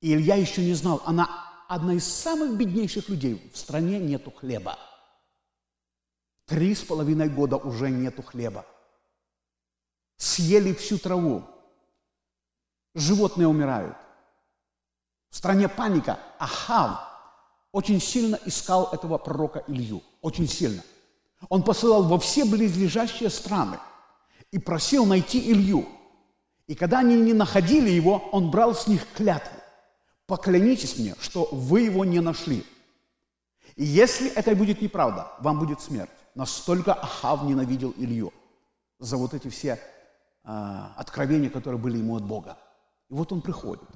И 0.00 0.14
Илья 0.14 0.36
еще 0.36 0.64
не 0.64 0.74
знал, 0.74 1.02
она 1.04 1.49
одна 1.70 1.94
из 1.94 2.04
самых 2.04 2.56
беднейших 2.56 3.08
людей. 3.08 3.48
В 3.54 3.56
стране 3.56 4.00
нету 4.00 4.32
хлеба. 4.32 4.76
Три 6.44 6.74
с 6.74 6.82
половиной 6.82 7.28
года 7.28 7.56
уже 7.56 7.90
нету 7.90 8.24
хлеба. 8.24 8.66
Съели 10.16 10.74
всю 10.74 10.98
траву. 10.98 11.44
Животные 12.96 13.46
умирают. 13.46 13.96
В 15.30 15.36
стране 15.36 15.68
паника. 15.68 16.18
Ахав 16.40 17.08
очень 17.70 18.00
сильно 18.00 18.36
искал 18.46 18.88
этого 18.92 19.16
пророка 19.18 19.62
Илью. 19.68 20.02
Очень 20.22 20.48
сильно. 20.48 20.82
Он 21.48 21.62
посылал 21.62 22.02
во 22.02 22.18
все 22.18 22.44
близлежащие 22.44 23.30
страны 23.30 23.78
и 24.50 24.58
просил 24.58 25.06
найти 25.06 25.52
Илью. 25.52 25.86
И 26.66 26.74
когда 26.74 26.98
они 26.98 27.14
не 27.14 27.32
находили 27.32 27.90
его, 27.90 28.28
он 28.32 28.50
брал 28.50 28.74
с 28.74 28.88
них 28.88 29.06
клятву 29.14 29.59
поклянитесь 30.30 30.96
мне, 30.96 31.16
что 31.20 31.48
вы 31.50 31.80
его 31.80 32.04
не 32.04 32.20
нашли. 32.20 32.64
И 33.74 33.84
если 33.84 34.30
это 34.30 34.54
будет 34.54 34.80
неправда, 34.80 35.26
вам 35.40 35.58
будет 35.58 35.80
смерть. 35.80 36.10
Настолько 36.36 36.94
Ахав 36.94 37.42
ненавидел 37.42 37.92
Илью 37.96 38.32
за 39.00 39.16
вот 39.16 39.34
эти 39.34 39.48
все 39.48 39.80
э, 40.44 40.82
откровения, 40.96 41.50
которые 41.50 41.80
были 41.80 41.98
ему 41.98 42.14
от 42.14 42.22
Бога. 42.22 42.56
И 43.08 43.14
вот 43.14 43.32
он 43.32 43.42
приходит. 43.42 43.88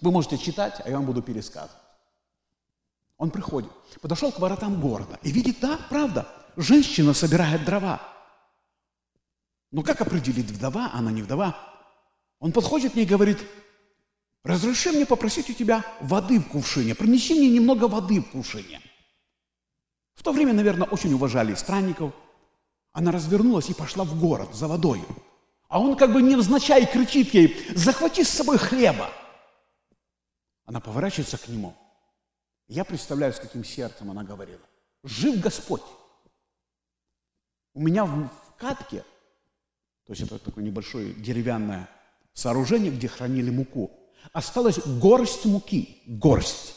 Вы 0.00 0.10
можете 0.10 0.36
читать, 0.36 0.82
а 0.84 0.90
я 0.90 0.96
вам 0.96 1.06
буду 1.06 1.22
пересказывать. 1.22 1.80
Он 3.16 3.30
приходит, 3.30 3.70
подошел 4.00 4.32
к 4.32 4.40
воротам 4.40 4.80
города 4.80 5.20
и 5.22 5.30
видит, 5.30 5.60
да, 5.60 5.78
правда, 5.88 6.26
женщина 6.56 7.14
собирает 7.14 7.64
дрова. 7.64 8.00
Но 9.70 9.84
как 9.84 10.00
определить, 10.00 10.50
вдова, 10.50 10.90
она 10.92 11.12
не 11.12 11.22
вдова? 11.22 11.56
Он 12.40 12.50
подходит 12.50 12.92
к 12.92 12.94
ней 12.96 13.04
и 13.04 13.08
говорит, 13.08 13.38
Разреши 14.42 14.92
мне 14.92 15.04
попросить 15.04 15.50
у 15.50 15.52
тебя 15.52 15.84
воды 16.00 16.38
в 16.38 16.48
кувшине. 16.48 16.94
Принеси 16.94 17.34
мне 17.34 17.50
немного 17.50 17.88
воды 17.88 18.20
в 18.20 18.30
кувшине. 18.30 18.80
В 20.14 20.22
то 20.22 20.32
время, 20.32 20.52
наверное, 20.52 20.88
очень 20.88 21.12
уважали 21.12 21.54
странников. 21.54 22.12
Она 22.92 23.12
развернулась 23.12 23.68
и 23.70 23.74
пошла 23.74 24.04
в 24.04 24.18
город 24.18 24.54
за 24.54 24.66
водой. 24.66 25.02
А 25.68 25.78
он 25.78 25.96
как 25.96 26.12
бы 26.12 26.22
невзначай 26.22 26.84
кричит 26.86 27.32
ей, 27.34 27.66
захвати 27.74 28.24
с 28.24 28.28
собой 28.28 28.58
хлеба. 28.58 29.10
Она 30.64 30.80
поворачивается 30.80 31.38
к 31.38 31.48
нему. 31.48 31.74
Я 32.66 32.84
представляю, 32.84 33.32
с 33.32 33.38
каким 33.38 33.64
сердцем 33.64 34.10
она 34.10 34.24
говорила. 34.24 34.62
Жив 35.04 35.40
Господь. 35.40 35.82
У 37.74 37.80
меня 37.80 38.04
в 38.04 38.28
катке, 38.58 39.04
то 40.06 40.12
есть 40.12 40.22
это 40.22 40.38
такое 40.38 40.64
небольшое 40.64 41.14
деревянное 41.14 41.88
сооружение, 42.32 42.90
где 42.90 43.06
хранили 43.06 43.50
муку, 43.50 43.99
Осталась 44.32 44.78
горсть 44.78 45.44
муки, 45.44 46.02
горсть. 46.06 46.74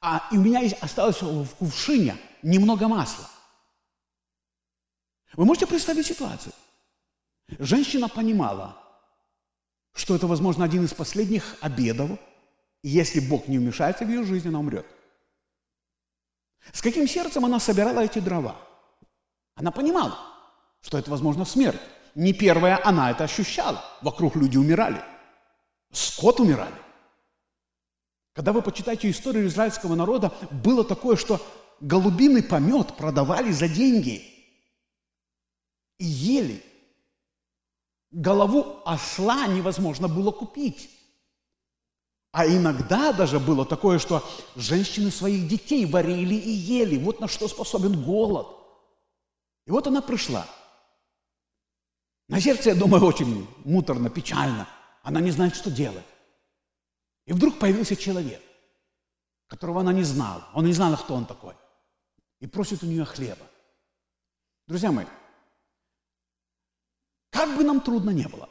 А 0.00 0.28
и 0.30 0.36
у 0.36 0.42
меня 0.42 0.60
есть, 0.60 0.76
осталось 0.80 1.20
в 1.22 1.48
кувшине 1.56 2.16
немного 2.42 2.86
масла. 2.88 3.28
Вы 5.34 5.44
можете 5.44 5.66
представить 5.66 6.06
ситуацию? 6.06 6.52
Женщина 7.58 8.08
понимала, 8.08 8.76
что 9.94 10.14
это, 10.14 10.26
возможно, 10.26 10.64
один 10.64 10.84
из 10.84 10.94
последних 10.94 11.56
обедов, 11.60 12.10
и 12.82 12.88
если 12.88 13.20
Бог 13.20 13.48
не 13.48 13.58
вмешается 13.58 14.04
в 14.04 14.08
ее 14.08 14.24
жизнь, 14.24 14.48
она 14.48 14.60
умрет. 14.60 14.86
С 16.72 16.82
каким 16.82 17.08
сердцем 17.08 17.44
она 17.44 17.58
собирала 17.58 18.00
эти 18.00 18.18
дрова? 18.18 18.56
Она 19.54 19.70
понимала, 19.70 20.18
что 20.80 20.98
это, 20.98 21.10
возможно, 21.10 21.44
смерть. 21.44 21.80
Не 22.14 22.32
первая 22.32 22.80
она 22.84 23.10
это 23.10 23.24
ощущала. 23.24 23.84
Вокруг 24.02 24.36
люди 24.36 24.56
умирали. 24.56 25.02
Скот 25.90 26.40
умирали. 26.40 26.74
Когда 28.34 28.52
вы 28.52 28.62
почитаете 28.62 29.10
историю 29.10 29.48
израильского 29.48 29.94
народа, 29.94 30.32
было 30.50 30.84
такое, 30.84 31.16
что 31.16 31.40
голубиный 31.80 32.42
помет 32.42 32.96
продавали 32.96 33.50
за 33.50 33.68
деньги 33.68 34.22
и 35.98 36.04
ели. 36.04 36.62
Голову 38.10 38.80
осла 38.84 39.46
невозможно 39.48 40.08
было 40.08 40.30
купить. 40.30 40.88
А 42.30 42.46
иногда 42.46 43.12
даже 43.12 43.40
было 43.40 43.64
такое, 43.66 43.98
что 43.98 44.24
женщины 44.54 45.10
своих 45.10 45.48
детей 45.48 45.86
варили 45.86 46.34
и 46.34 46.50
ели. 46.50 46.96
Вот 46.96 47.20
на 47.20 47.26
что 47.26 47.48
способен 47.48 48.04
голод. 48.04 48.46
И 49.66 49.70
вот 49.70 49.86
она 49.86 50.00
пришла. 50.00 50.46
На 52.28 52.40
сердце, 52.40 52.70
я 52.70 52.74
думаю, 52.74 53.04
очень 53.04 53.48
муторно, 53.64 54.10
печально. 54.10 54.68
Она 55.08 55.22
не 55.22 55.30
знает, 55.30 55.56
что 55.56 55.70
делать. 55.70 56.04
И 57.24 57.32
вдруг 57.32 57.58
появился 57.58 57.96
человек, 57.96 58.42
которого 59.46 59.80
она 59.80 59.90
не 59.90 60.02
знала. 60.02 60.46
Он 60.52 60.66
не 60.66 60.74
знала, 60.74 60.96
кто 60.96 61.14
он 61.14 61.24
такой. 61.24 61.54
И 62.40 62.46
просит 62.46 62.82
у 62.82 62.86
нее 62.86 63.06
хлеба. 63.06 63.46
Друзья 64.66 64.92
мои, 64.92 65.06
как 67.30 67.56
бы 67.56 67.64
нам 67.64 67.80
трудно 67.80 68.10
не 68.10 68.28
было, 68.28 68.50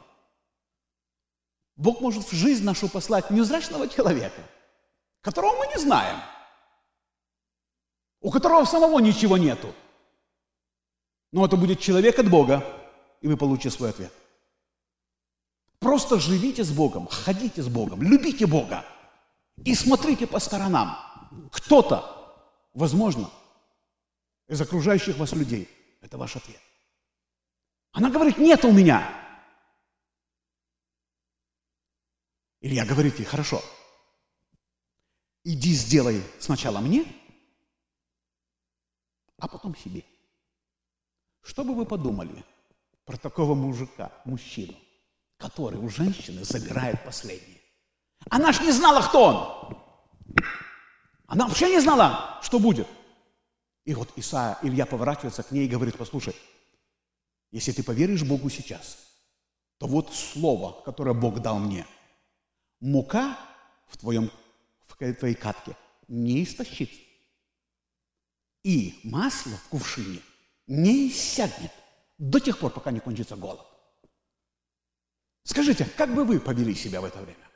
Бог 1.76 2.00
может 2.00 2.24
в 2.24 2.32
жизнь 2.32 2.64
нашу 2.64 2.88
послать 2.88 3.30
невзрачного 3.30 3.88
человека, 3.88 4.42
которого 5.20 5.58
мы 5.58 5.68
не 5.68 5.78
знаем, 5.78 6.20
у 8.20 8.32
которого 8.32 8.64
самого 8.64 8.98
ничего 8.98 9.38
нету. 9.38 9.72
Но 11.30 11.46
это 11.46 11.56
будет 11.56 11.78
человек 11.78 12.18
от 12.18 12.28
Бога, 12.28 12.64
и 13.20 13.28
вы 13.28 13.36
получите 13.36 13.70
свой 13.70 13.90
ответ. 13.90 14.12
Просто 15.78 16.18
живите 16.18 16.64
с 16.64 16.72
Богом, 16.72 17.06
ходите 17.06 17.62
с 17.62 17.68
Богом, 17.68 18.02
любите 18.02 18.46
Бога 18.46 18.84
и 19.64 19.74
смотрите 19.74 20.26
по 20.26 20.40
сторонам. 20.40 20.96
Кто-то, 21.52 22.36
возможно, 22.74 23.30
из 24.48 24.60
окружающих 24.60 25.16
вас 25.18 25.32
людей, 25.32 25.68
это 26.00 26.18
ваш 26.18 26.36
ответ. 26.36 26.60
Она 27.92 28.10
говорит, 28.10 28.38
нет 28.38 28.64
у 28.64 28.72
меня. 28.72 29.14
Илья 32.60 32.84
говорит 32.84 33.18
ей, 33.20 33.24
хорошо, 33.24 33.62
иди 35.44 35.72
сделай 35.74 36.22
сначала 36.40 36.80
мне, 36.80 37.06
а 39.38 39.46
потом 39.46 39.76
себе. 39.76 40.04
Что 41.42 41.62
бы 41.62 41.74
вы 41.74 41.86
подумали 41.86 42.44
про 43.04 43.16
такого 43.16 43.54
мужика, 43.54 44.12
мужчину, 44.24 44.76
который 45.38 45.78
у 45.78 45.88
женщины 45.88 46.44
забирает 46.44 47.02
последнее? 47.04 47.60
Она 48.28 48.52
ж 48.52 48.60
не 48.60 48.72
знала, 48.72 49.00
кто 49.02 49.24
он. 49.24 50.44
Она 51.26 51.46
вообще 51.46 51.70
не 51.70 51.80
знала, 51.80 52.38
что 52.42 52.58
будет. 52.58 52.86
И 53.84 53.94
вот 53.94 54.10
Исаия, 54.16 54.58
Илья 54.62 54.84
поворачивается 54.84 55.42
к 55.42 55.50
ней 55.50 55.64
и 55.64 55.68
говорит, 55.68 55.96
послушай, 55.96 56.36
если 57.50 57.72
ты 57.72 57.82
поверишь 57.82 58.24
Богу 58.24 58.50
сейчас, 58.50 58.98
то 59.78 59.86
вот 59.86 60.14
слово, 60.14 60.82
которое 60.84 61.14
Бог 61.14 61.40
дал 61.40 61.58
мне– 61.58 61.86
мука 62.80 63.38
в, 63.86 63.96
твоем, 63.96 64.30
в 64.86 64.96
твоей 64.96 65.34
катке 65.34 65.76
не 66.06 66.44
истощится. 66.44 67.00
И 68.64 69.00
масло 69.04 69.52
в 69.52 69.68
кувшине 69.68 70.20
не 70.66 71.08
иссякнет 71.08 71.72
до 72.18 72.40
тех 72.40 72.58
пор, 72.58 72.72
пока 72.72 72.90
не 72.90 73.00
кончится 73.00 73.36
голод. 73.36 73.66
Скажите, 75.48 75.86
как 75.96 76.14
бы 76.14 76.24
вы 76.24 76.40
повели 76.40 76.74
себя 76.74 77.00
в 77.00 77.06
это 77.06 77.20
время? 77.20 77.48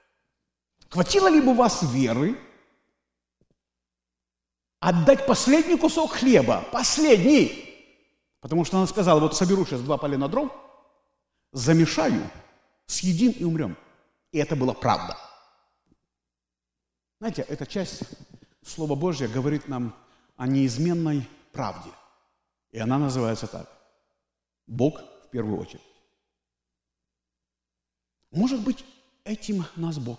Хватило 0.88 1.28
ли 1.28 1.42
бы 1.42 1.54
вас 1.54 1.82
веры 1.82 2.38
отдать 4.80 5.26
последний 5.26 5.76
кусок 5.76 6.12
хлеба, 6.12 6.64
последний? 6.72 7.52
Потому 8.40 8.64
что 8.64 8.78
она 8.78 8.86
сказала, 8.86 9.20
вот 9.20 9.36
соберу 9.36 9.66
сейчас 9.66 9.82
два 9.82 9.98
полена 9.98 10.26
дров, 10.26 10.50
замешаю, 11.52 12.30
съедим 12.86 13.32
и 13.32 13.44
умрем. 13.44 13.76
И 14.30 14.38
это 14.38 14.56
была 14.56 14.72
правда. 14.72 15.18
Знаете, 17.20 17.42
эта 17.42 17.66
часть 17.66 18.04
Слова 18.64 18.94
Божьего 18.94 19.30
говорит 19.30 19.68
нам 19.68 19.94
о 20.38 20.46
неизменной 20.46 21.28
правде. 21.52 21.90
И 22.70 22.78
она 22.78 22.96
называется 22.96 23.46
так. 23.46 23.68
Бог 24.66 24.98
в 25.26 25.28
первую 25.28 25.60
очередь. 25.60 25.91
Может 28.32 28.60
быть, 28.62 28.84
этим 29.24 29.64
нас 29.76 29.98
Бог 29.98 30.18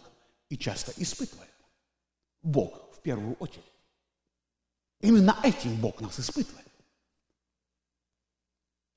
и 0.49 0.57
часто 0.57 0.93
испытывает. 0.97 1.51
Бог 2.41 2.95
в 2.95 3.01
первую 3.01 3.35
очередь. 3.35 3.63
Именно 5.01 5.37
этим 5.43 5.75
Бог 5.81 5.99
нас 5.99 6.19
испытывает. 6.19 6.65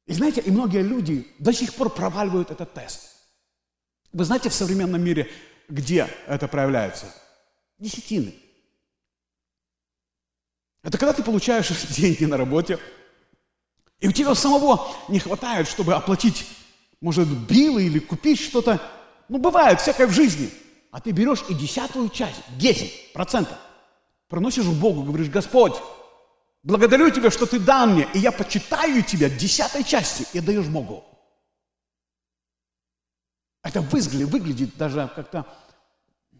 И 0.06 0.12
знаете, 0.12 0.40
и 0.40 0.50
многие 0.50 0.82
люди 0.82 1.26
до 1.40 1.52
сих 1.52 1.74
пор 1.74 1.90
проваливают 1.90 2.50
этот 2.50 2.72
тест– 2.72 3.12
вы 4.16 4.24
знаете 4.24 4.48
в 4.48 4.54
современном 4.54 5.04
мире, 5.04 5.30
где 5.68 6.08
это 6.26 6.48
проявляется? 6.48 7.04
Десятины. 7.78 8.34
Это 10.82 10.96
когда 10.96 11.12
ты 11.12 11.22
получаешь 11.22 11.68
деньги 11.90 12.24
на 12.24 12.38
работе, 12.38 12.78
и 14.00 14.08
у 14.08 14.12
тебя 14.12 14.34
самого 14.34 14.88
не 15.08 15.18
хватает, 15.18 15.68
чтобы 15.68 15.94
оплатить, 15.94 16.46
может, 17.02 17.28
билы 17.28 17.84
или 17.84 17.98
купить 17.98 18.40
что-то. 18.40 18.80
Ну, 19.28 19.38
бывает 19.38 19.80
всякое 19.80 20.06
в 20.06 20.12
жизни. 20.12 20.50
А 20.90 21.00
ты 21.00 21.10
берешь 21.10 21.44
и 21.48 21.54
десятую 21.54 22.08
часть, 22.08 22.40
10 22.56 23.12
процентов, 23.12 23.58
проносишь 24.28 24.64
в 24.64 24.80
Богу, 24.80 25.02
говоришь, 25.02 25.28
Господь, 25.28 25.74
благодарю 26.62 27.10
Тебя, 27.10 27.30
что 27.30 27.44
Ты 27.46 27.58
дал 27.58 27.86
мне, 27.86 28.08
и 28.14 28.18
я 28.18 28.32
почитаю 28.32 29.02
Тебя 29.02 29.28
десятой 29.28 29.84
части 29.84 30.26
и 30.32 30.40
даешь 30.40 30.68
Богу. 30.68 31.04
Это 33.62 33.80
выглядит, 33.80 34.28
выглядит 34.28 34.76
даже 34.76 35.10
как-то 35.14 35.44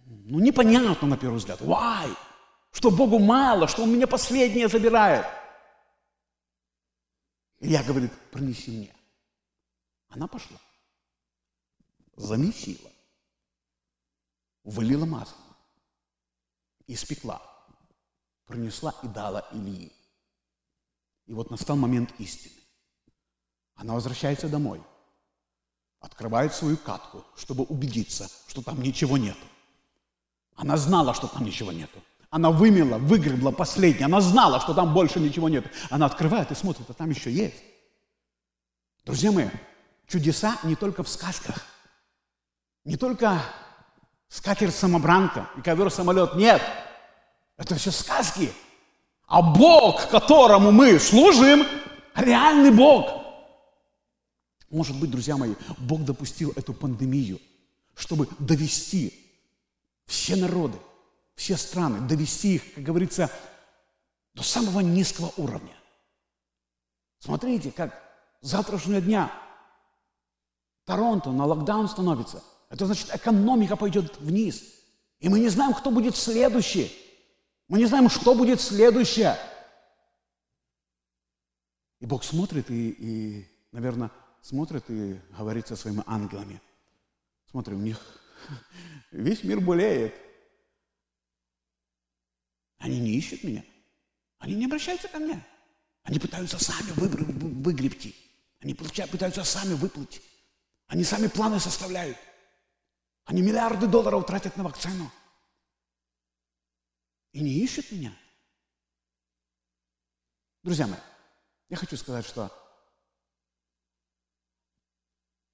ну, 0.07 0.39
непонятно 0.39 1.09
на 1.09 1.17
первый 1.17 1.37
взгляд. 1.37 1.61
Why? 1.61 2.17
Что 2.73 2.91
Богу 2.91 3.19
мало, 3.19 3.69
что 3.69 3.83
Он 3.83 3.93
меня 3.93 4.07
последнее 4.07 4.69
забирает. 4.69 5.27
Илья 7.59 7.83
говорит, 7.83 8.13
принеси 8.31 8.71
мне. 8.71 8.95
Она 10.09 10.29
пошла, 10.29 10.57
замесила, 12.17 12.91
вылила 14.65 15.07
масло, 15.07 15.37
испекла, 16.87 17.41
принесла 18.47 18.95
и 19.03 19.09
дала 19.09 19.49
Ильи. 19.53 19.93
И 21.27 21.33
вот 21.33 21.51
настал 21.51 21.77
момент 21.77 22.13
истины. 22.19 22.61
Она 23.75 23.95
возвращается 23.95 24.49
домой– 24.49 24.83
открывает 26.07 26.55
свою 26.55 26.77
катку, 26.77 27.25
чтобы 27.37 27.65
убедиться, 27.65 28.29
что 28.47 28.63
там 28.63 28.81
ничего 28.81 29.17
нет. 29.17 29.37
Она 30.55 30.77
знала, 30.77 31.15
что 31.15 31.27
там 31.27 31.45
ничего 31.45 31.73
нет. 31.73 31.91
Она 32.31 32.51
вымела, 32.51 32.99
выгребла 32.99 33.51
последнее. 33.51 34.07
Она 34.07 34.21
знала, 34.21 34.61
что 34.61 34.75
там 34.75 34.95
больше 34.95 35.21
ничего 35.21 35.49
нет. 35.49 35.67
Она 35.91 36.07
открывает 36.07 36.51
и 36.51 36.55
смотрит, 36.55 36.89
а 36.89 36.95
там 36.95 37.11
еще 37.11 37.31
есть. 37.31 37.63
Друзья 39.05 39.31
мои, 39.31 39.49
чудеса 40.07 40.59
не 40.65 40.75
только 40.75 41.03
в 41.03 41.09
сказках. 41.09 41.65
Не 42.87 42.97
только 42.97 43.43
скатерть-самобранка 44.29 45.51
и 45.59 45.61
ковер-самолет. 45.61 46.37
Нет. 46.37 46.63
Это 47.59 47.75
все 47.75 47.91
сказки. 47.91 48.51
А 49.27 49.43
Бог, 49.43 50.09
которому 50.09 50.73
мы 50.73 50.99
служим, 50.99 51.67
реальный 52.15 52.71
Бог– 52.71 53.11
может 54.71 54.99
быть, 54.99 55.11
друзья 55.11 55.37
мои, 55.37 55.55
Бог 55.79 56.05
допустил 56.05 56.53
эту 56.57 56.75
пандемию, 56.75 57.41
чтобы 57.95 58.29
довести 58.39 59.15
все 60.07 60.37
народы, 60.37 60.79
все 61.35 61.57
страны, 61.57 62.01
довести 62.07 62.57
их, 62.57 62.75
как 62.75 62.85
говорится, 62.85 63.31
до 64.35 64.43
самого 64.43 64.81
низкого 64.81 65.33
уровня. 65.37 65.75
Смотрите, 67.21 67.71
как 67.71 68.03
завтрашнего 68.41 69.01
дня 69.01 69.33
Торонто 70.85 71.31
на 71.31 71.47
локдаун 71.47 71.89
становится. 71.89 72.43
Это 72.69 72.87
значит, 72.87 73.15
экономика 73.15 73.77
пойдет 73.77 74.19
вниз. 74.19 74.63
И 75.21 75.29
мы 75.29 75.41
не 75.41 75.49
знаем, 75.49 75.73
кто 75.73 75.91
будет 75.91 76.17
следующий. 76.17 76.93
Мы 77.69 77.79
не 77.79 77.87
знаем, 77.87 78.09
что 78.09 78.35
будет 78.35 78.61
следующее. 78.61 79.37
И 82.01 82.07
Бог 82.07 82.25
смотрит 82.25 82.71
и, 82.71 82.91
и 82.91 83.49
наверное, 83.73 84.11
смотрит 84.43 84.85
и 84.91 85.19
говорит 85.37 85.67
со 85.67 85.77
своими 85.77 86.03
ангелами. 86.07 86.61
Смотри, 87.51 87.75
у 87.75 87.81
них 87.81 87.99
весь 89.11 89.43
мир 89.43 89.61
болеет. 89.61 90.15
Они 92.79 93.01
не 93.01 93.17
ищут 93.17 93.43
меня. 93.43 93.65
Они 94.39 94.55
не 94.55 94.67
обращаются 94.67 95.09
ко 95.09 95.19
мне. 95.19 95.45
Они 96.03 96.19
пытаются 96.19 96.63
сами 96.63 96.91
выгребти. 96.93 98.15
Они 98.61 98.75
пытаются 98.75 99.43
сами 99.45 99.75
выплыть. 99.75 100.23
Они 100.87 101.03
сами 101.03 101.27
планы 101.27 101.59
составляют. 101.59 102.17
Они 103.27 103.43
миллиарды 103.43 103.89
долларов 103.89 104.25
тратят 104.25 104.57
на 104.57 104.63
вакцину. 104.63 105.11
И 107.33 107.41
не 107.43 107.51
ищут 107.63 107.91
меня. 107.91 108.17
Друзья 110.63 110.87
мои, 110.87 110.99
я 111.69 111.77
хочу 111.77 111.97
сказать, 111.97 112.25
что 112.25 112.51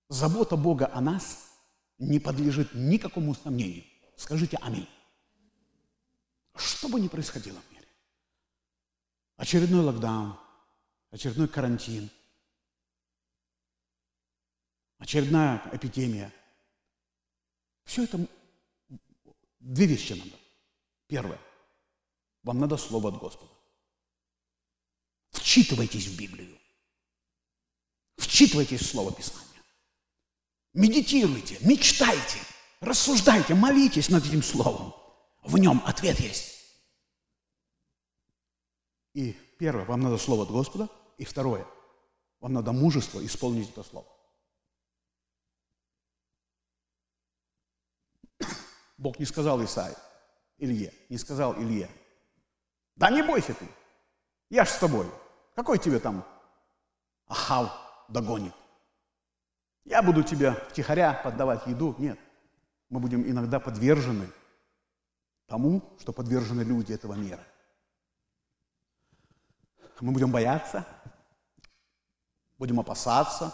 забота 0.09 0.57
Бога 0.57 0.91
о 0.93 1.01
нас 1.01 1.51
не 1.99 2.21
подлежит 2.21 2.75
никакому 2.75 3.35
сомнению. 3.35 3.85
Скажите 4.17 4.59
аминь. 4.59 4.89
Что 6.55 6.89
бы 6.89 7.01
ни 7.01 7.09
происходило 7.09 7.59
в 7.59 7.71
мире, 7.73 7.89
очередной 9.37 9.81
локдаун, 9.81 10.39
очередной 11.11 11.49
карантин, 11.49 12.11
очередная 14.99 15.63
эпидемия, 15.73 16.31
все 17.85 18.05
это 18.05 18.27
две 19.61 19.87
вещи 19.87 20.13
надо. 20.13 20.37
Первое. 21.07 21.39
Вам 22.43 22.59
надо 22.59 22.77
слово 22.77 23.11
от 23.11 23.19
Господа. 23.19 23.53
Вчитывайтесь 25.31 26.07
в 26.07 26.19
Библию. 26.19 26.59
Вчитывайтесь 28.17 28.81
в 28.81 28.87
Слово 28.87 29.13
Писания. 29.13 29.43
Медитируйте, 30.75 31.59
мечтайте, 31.61 32.39
рассуждайте, 32.81 33.55
молитесь 33.55 34.09
над 34.09 34.25
этим 34.27 34.43
Словом. 34.43 34.95
В 35.43 35.59
нем 35.59 35.83
ответ 35.85 36.21
есть. 36.21 36.53
И 39.15 39.33
первое, 39.59 39.85
вам 39.85 40.01
надо 40.01 40.19
Слово 40.19 40.45
от 40.45 40.51
Господа. 40.51 40.89
И 41.19 41.25
второе, 41.25 41.67
вам 42.41 42.53
надо 42.55 42.73
мужество 42.73 43.25
исполнить 43.25 43.71
это 43.71 43.83
Слово. 43.83 44.07
Бог 49.03 49.19
не 49.19 49.25
сказал 49.25 49.63
Исаии, 49.65 49.97
Илье, 50.59 50.95
не 51.09 51.19
сказал 51.19 51.55
Илье, 51.55 51.91
да 52.95 53.11
не 53.11 53.21
бойся 53.21 53.53
ты, 53.53 53.67
я 54.49 54.65
ж 54.65 54.69
с 54.69 54.79
тобой. 54.79 55.11
Какой 55.57 55.79
тебе 55.79 55.99
там 55.99 56.25
Ахав 57.27 57.73
догонит? 58.09 58.55
Я 59.85 60.05
буду 60.05 60.23
тебя 60.23 60.53
втихаря 60.71 61.15
поддавать 61.15 61.67
еду? 61.67 61.97
Нет. 61.99 62.17
Мы 62.91 63.01
будем 63.01 63.29
иногда 63.29 63.59
подвержены 63.59 64.31
тому, 65.47 65.83
что 65.99 66.13
подвержены 66.13 66.63
люди 66.63 66.93
этого 66.93 67.15
мира. 67.15 67.45
Мы 70.01 70.13
будем 70.13 70.31
бояться, 70.31 70.87
будем 72.57 72.79
опасаться, 72.79 73.53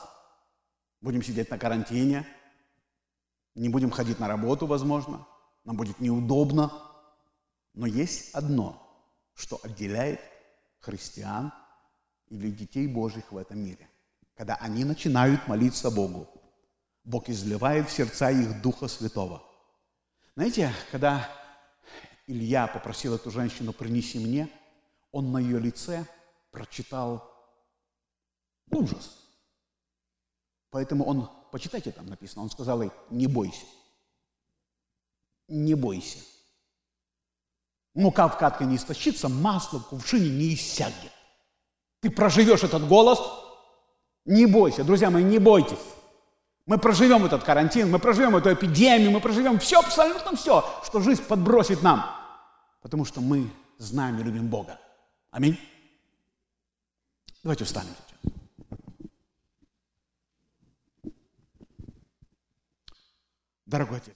будем 1.00 1.22
сидеть 1.22 1.50
на 1.50 1.58
карантине, 1.58 2.26
не 3.54 3.70
будем 3.70 3.90
ходить 3.90 4.20
на 4.20 4.28
работу, 4.28 4.66
возможно, 4.66 5.26
нам 5.68 5.76
будет 5.76 6.00
неудобно. 6.00 6.72
Но 7.74 7.86
есть 7.86 8.34
одно, 8.34 8.82
что 9.34 9.60
отделяет 9.62 10.18
христиан 10.80 11.52
или 12.28 12.50
детей 12.50 12.88
Божьих 12.88 13.30
в 13.30 13.36
этом 13.36 13.58
мире. 13.58 13.86
Когда 14.34 14.54
они 14.54 14.84
начинают 14.84 15.46
молиться 15.46 15.90
Богу, 15.90 16.26
Бог 17.04 17.28
изливает 17.28 17.90
в 17.90 17.92
сердца 17.92 18.30
их 18.30 18.62
Духа 18.62 18.88
Святого. 18.88 19.42
Знаете, 20.36 20.72
когда 20.90 21.28
Илья 22.26 22.66
попросил 22.66 23.14
эту 23.14 23.30
женщину 23.30 23.74
«принеси 23.74 24.18
мне», 24.18 24.48
он 25.12 25.32
на 25.32 25.38
ее 25.38 25.60
лице 25.60 26.06
прочитал 26.50 27.30
ужас. 28.70 29.18
Поэтому 30.70 31.04
он, 31.04 31.30
почитайте, 31.52 31.92
там 31.92 32.06
написано, 32.06 32.42
он 32.42 32.50
сказал 32.50 32.80
ей, 32.80 32.90
не 33.10 33.26
бойся, 33.26 33.66
не 35.48 35.74
бойся. 35.74 36.18
Мука 37.94 38.28
в 38.28 38.38
катке 38.38 38.64
не 38.64 38.76
истощится, 38.76 39.28
масло 39.28 39.80
в 39.80 39.88
кувшине 39.88 40.28
не 40.28 40.54
иссякнет. 40.54 41.12
Ты 42.00 42.10
проживешь 42.10 42.62
этот 42.62 42.86
голос, 42.86 43.18
не 44.24 44.46
бойся. 44.46 44.84
Друзья 44.84 45.10
мои, 45.10 45.24
не 45.24 45.38
бойтесь. 45.38 45.78
Мы 46.66 46.78
проживем 46.78 47.24
этот 47.24 47.42
карантин, 47.44 47.90
мы 47.90 47.98
проживем 47.98 48.36
эту 48.36 48.52
эпидемию, 48.52 49.10
мы 49.10 49.20
проживем 49.20 49.58
все, 49.58 49.80
абсолютно 49.80 50.36
все, 50.36 50.64
что 50.84 51.00
жизнь 51.00 51.24
подбросит 51.24 51.82
нам. 51.82 52.04
Потому 52.82 53.04
что 53.06 53.20
мы 53.20 53.50
знаем 53.78 54.20
и 54.20 54.22
любим 54.22 54.48
Бога. 54.48 54.78
Аминь. 55.30 55.58
Давайте 57.42 57.64
встанем. 57.64 57.94
Дорогой 63.64 63.98
Отец. 63.98 64.14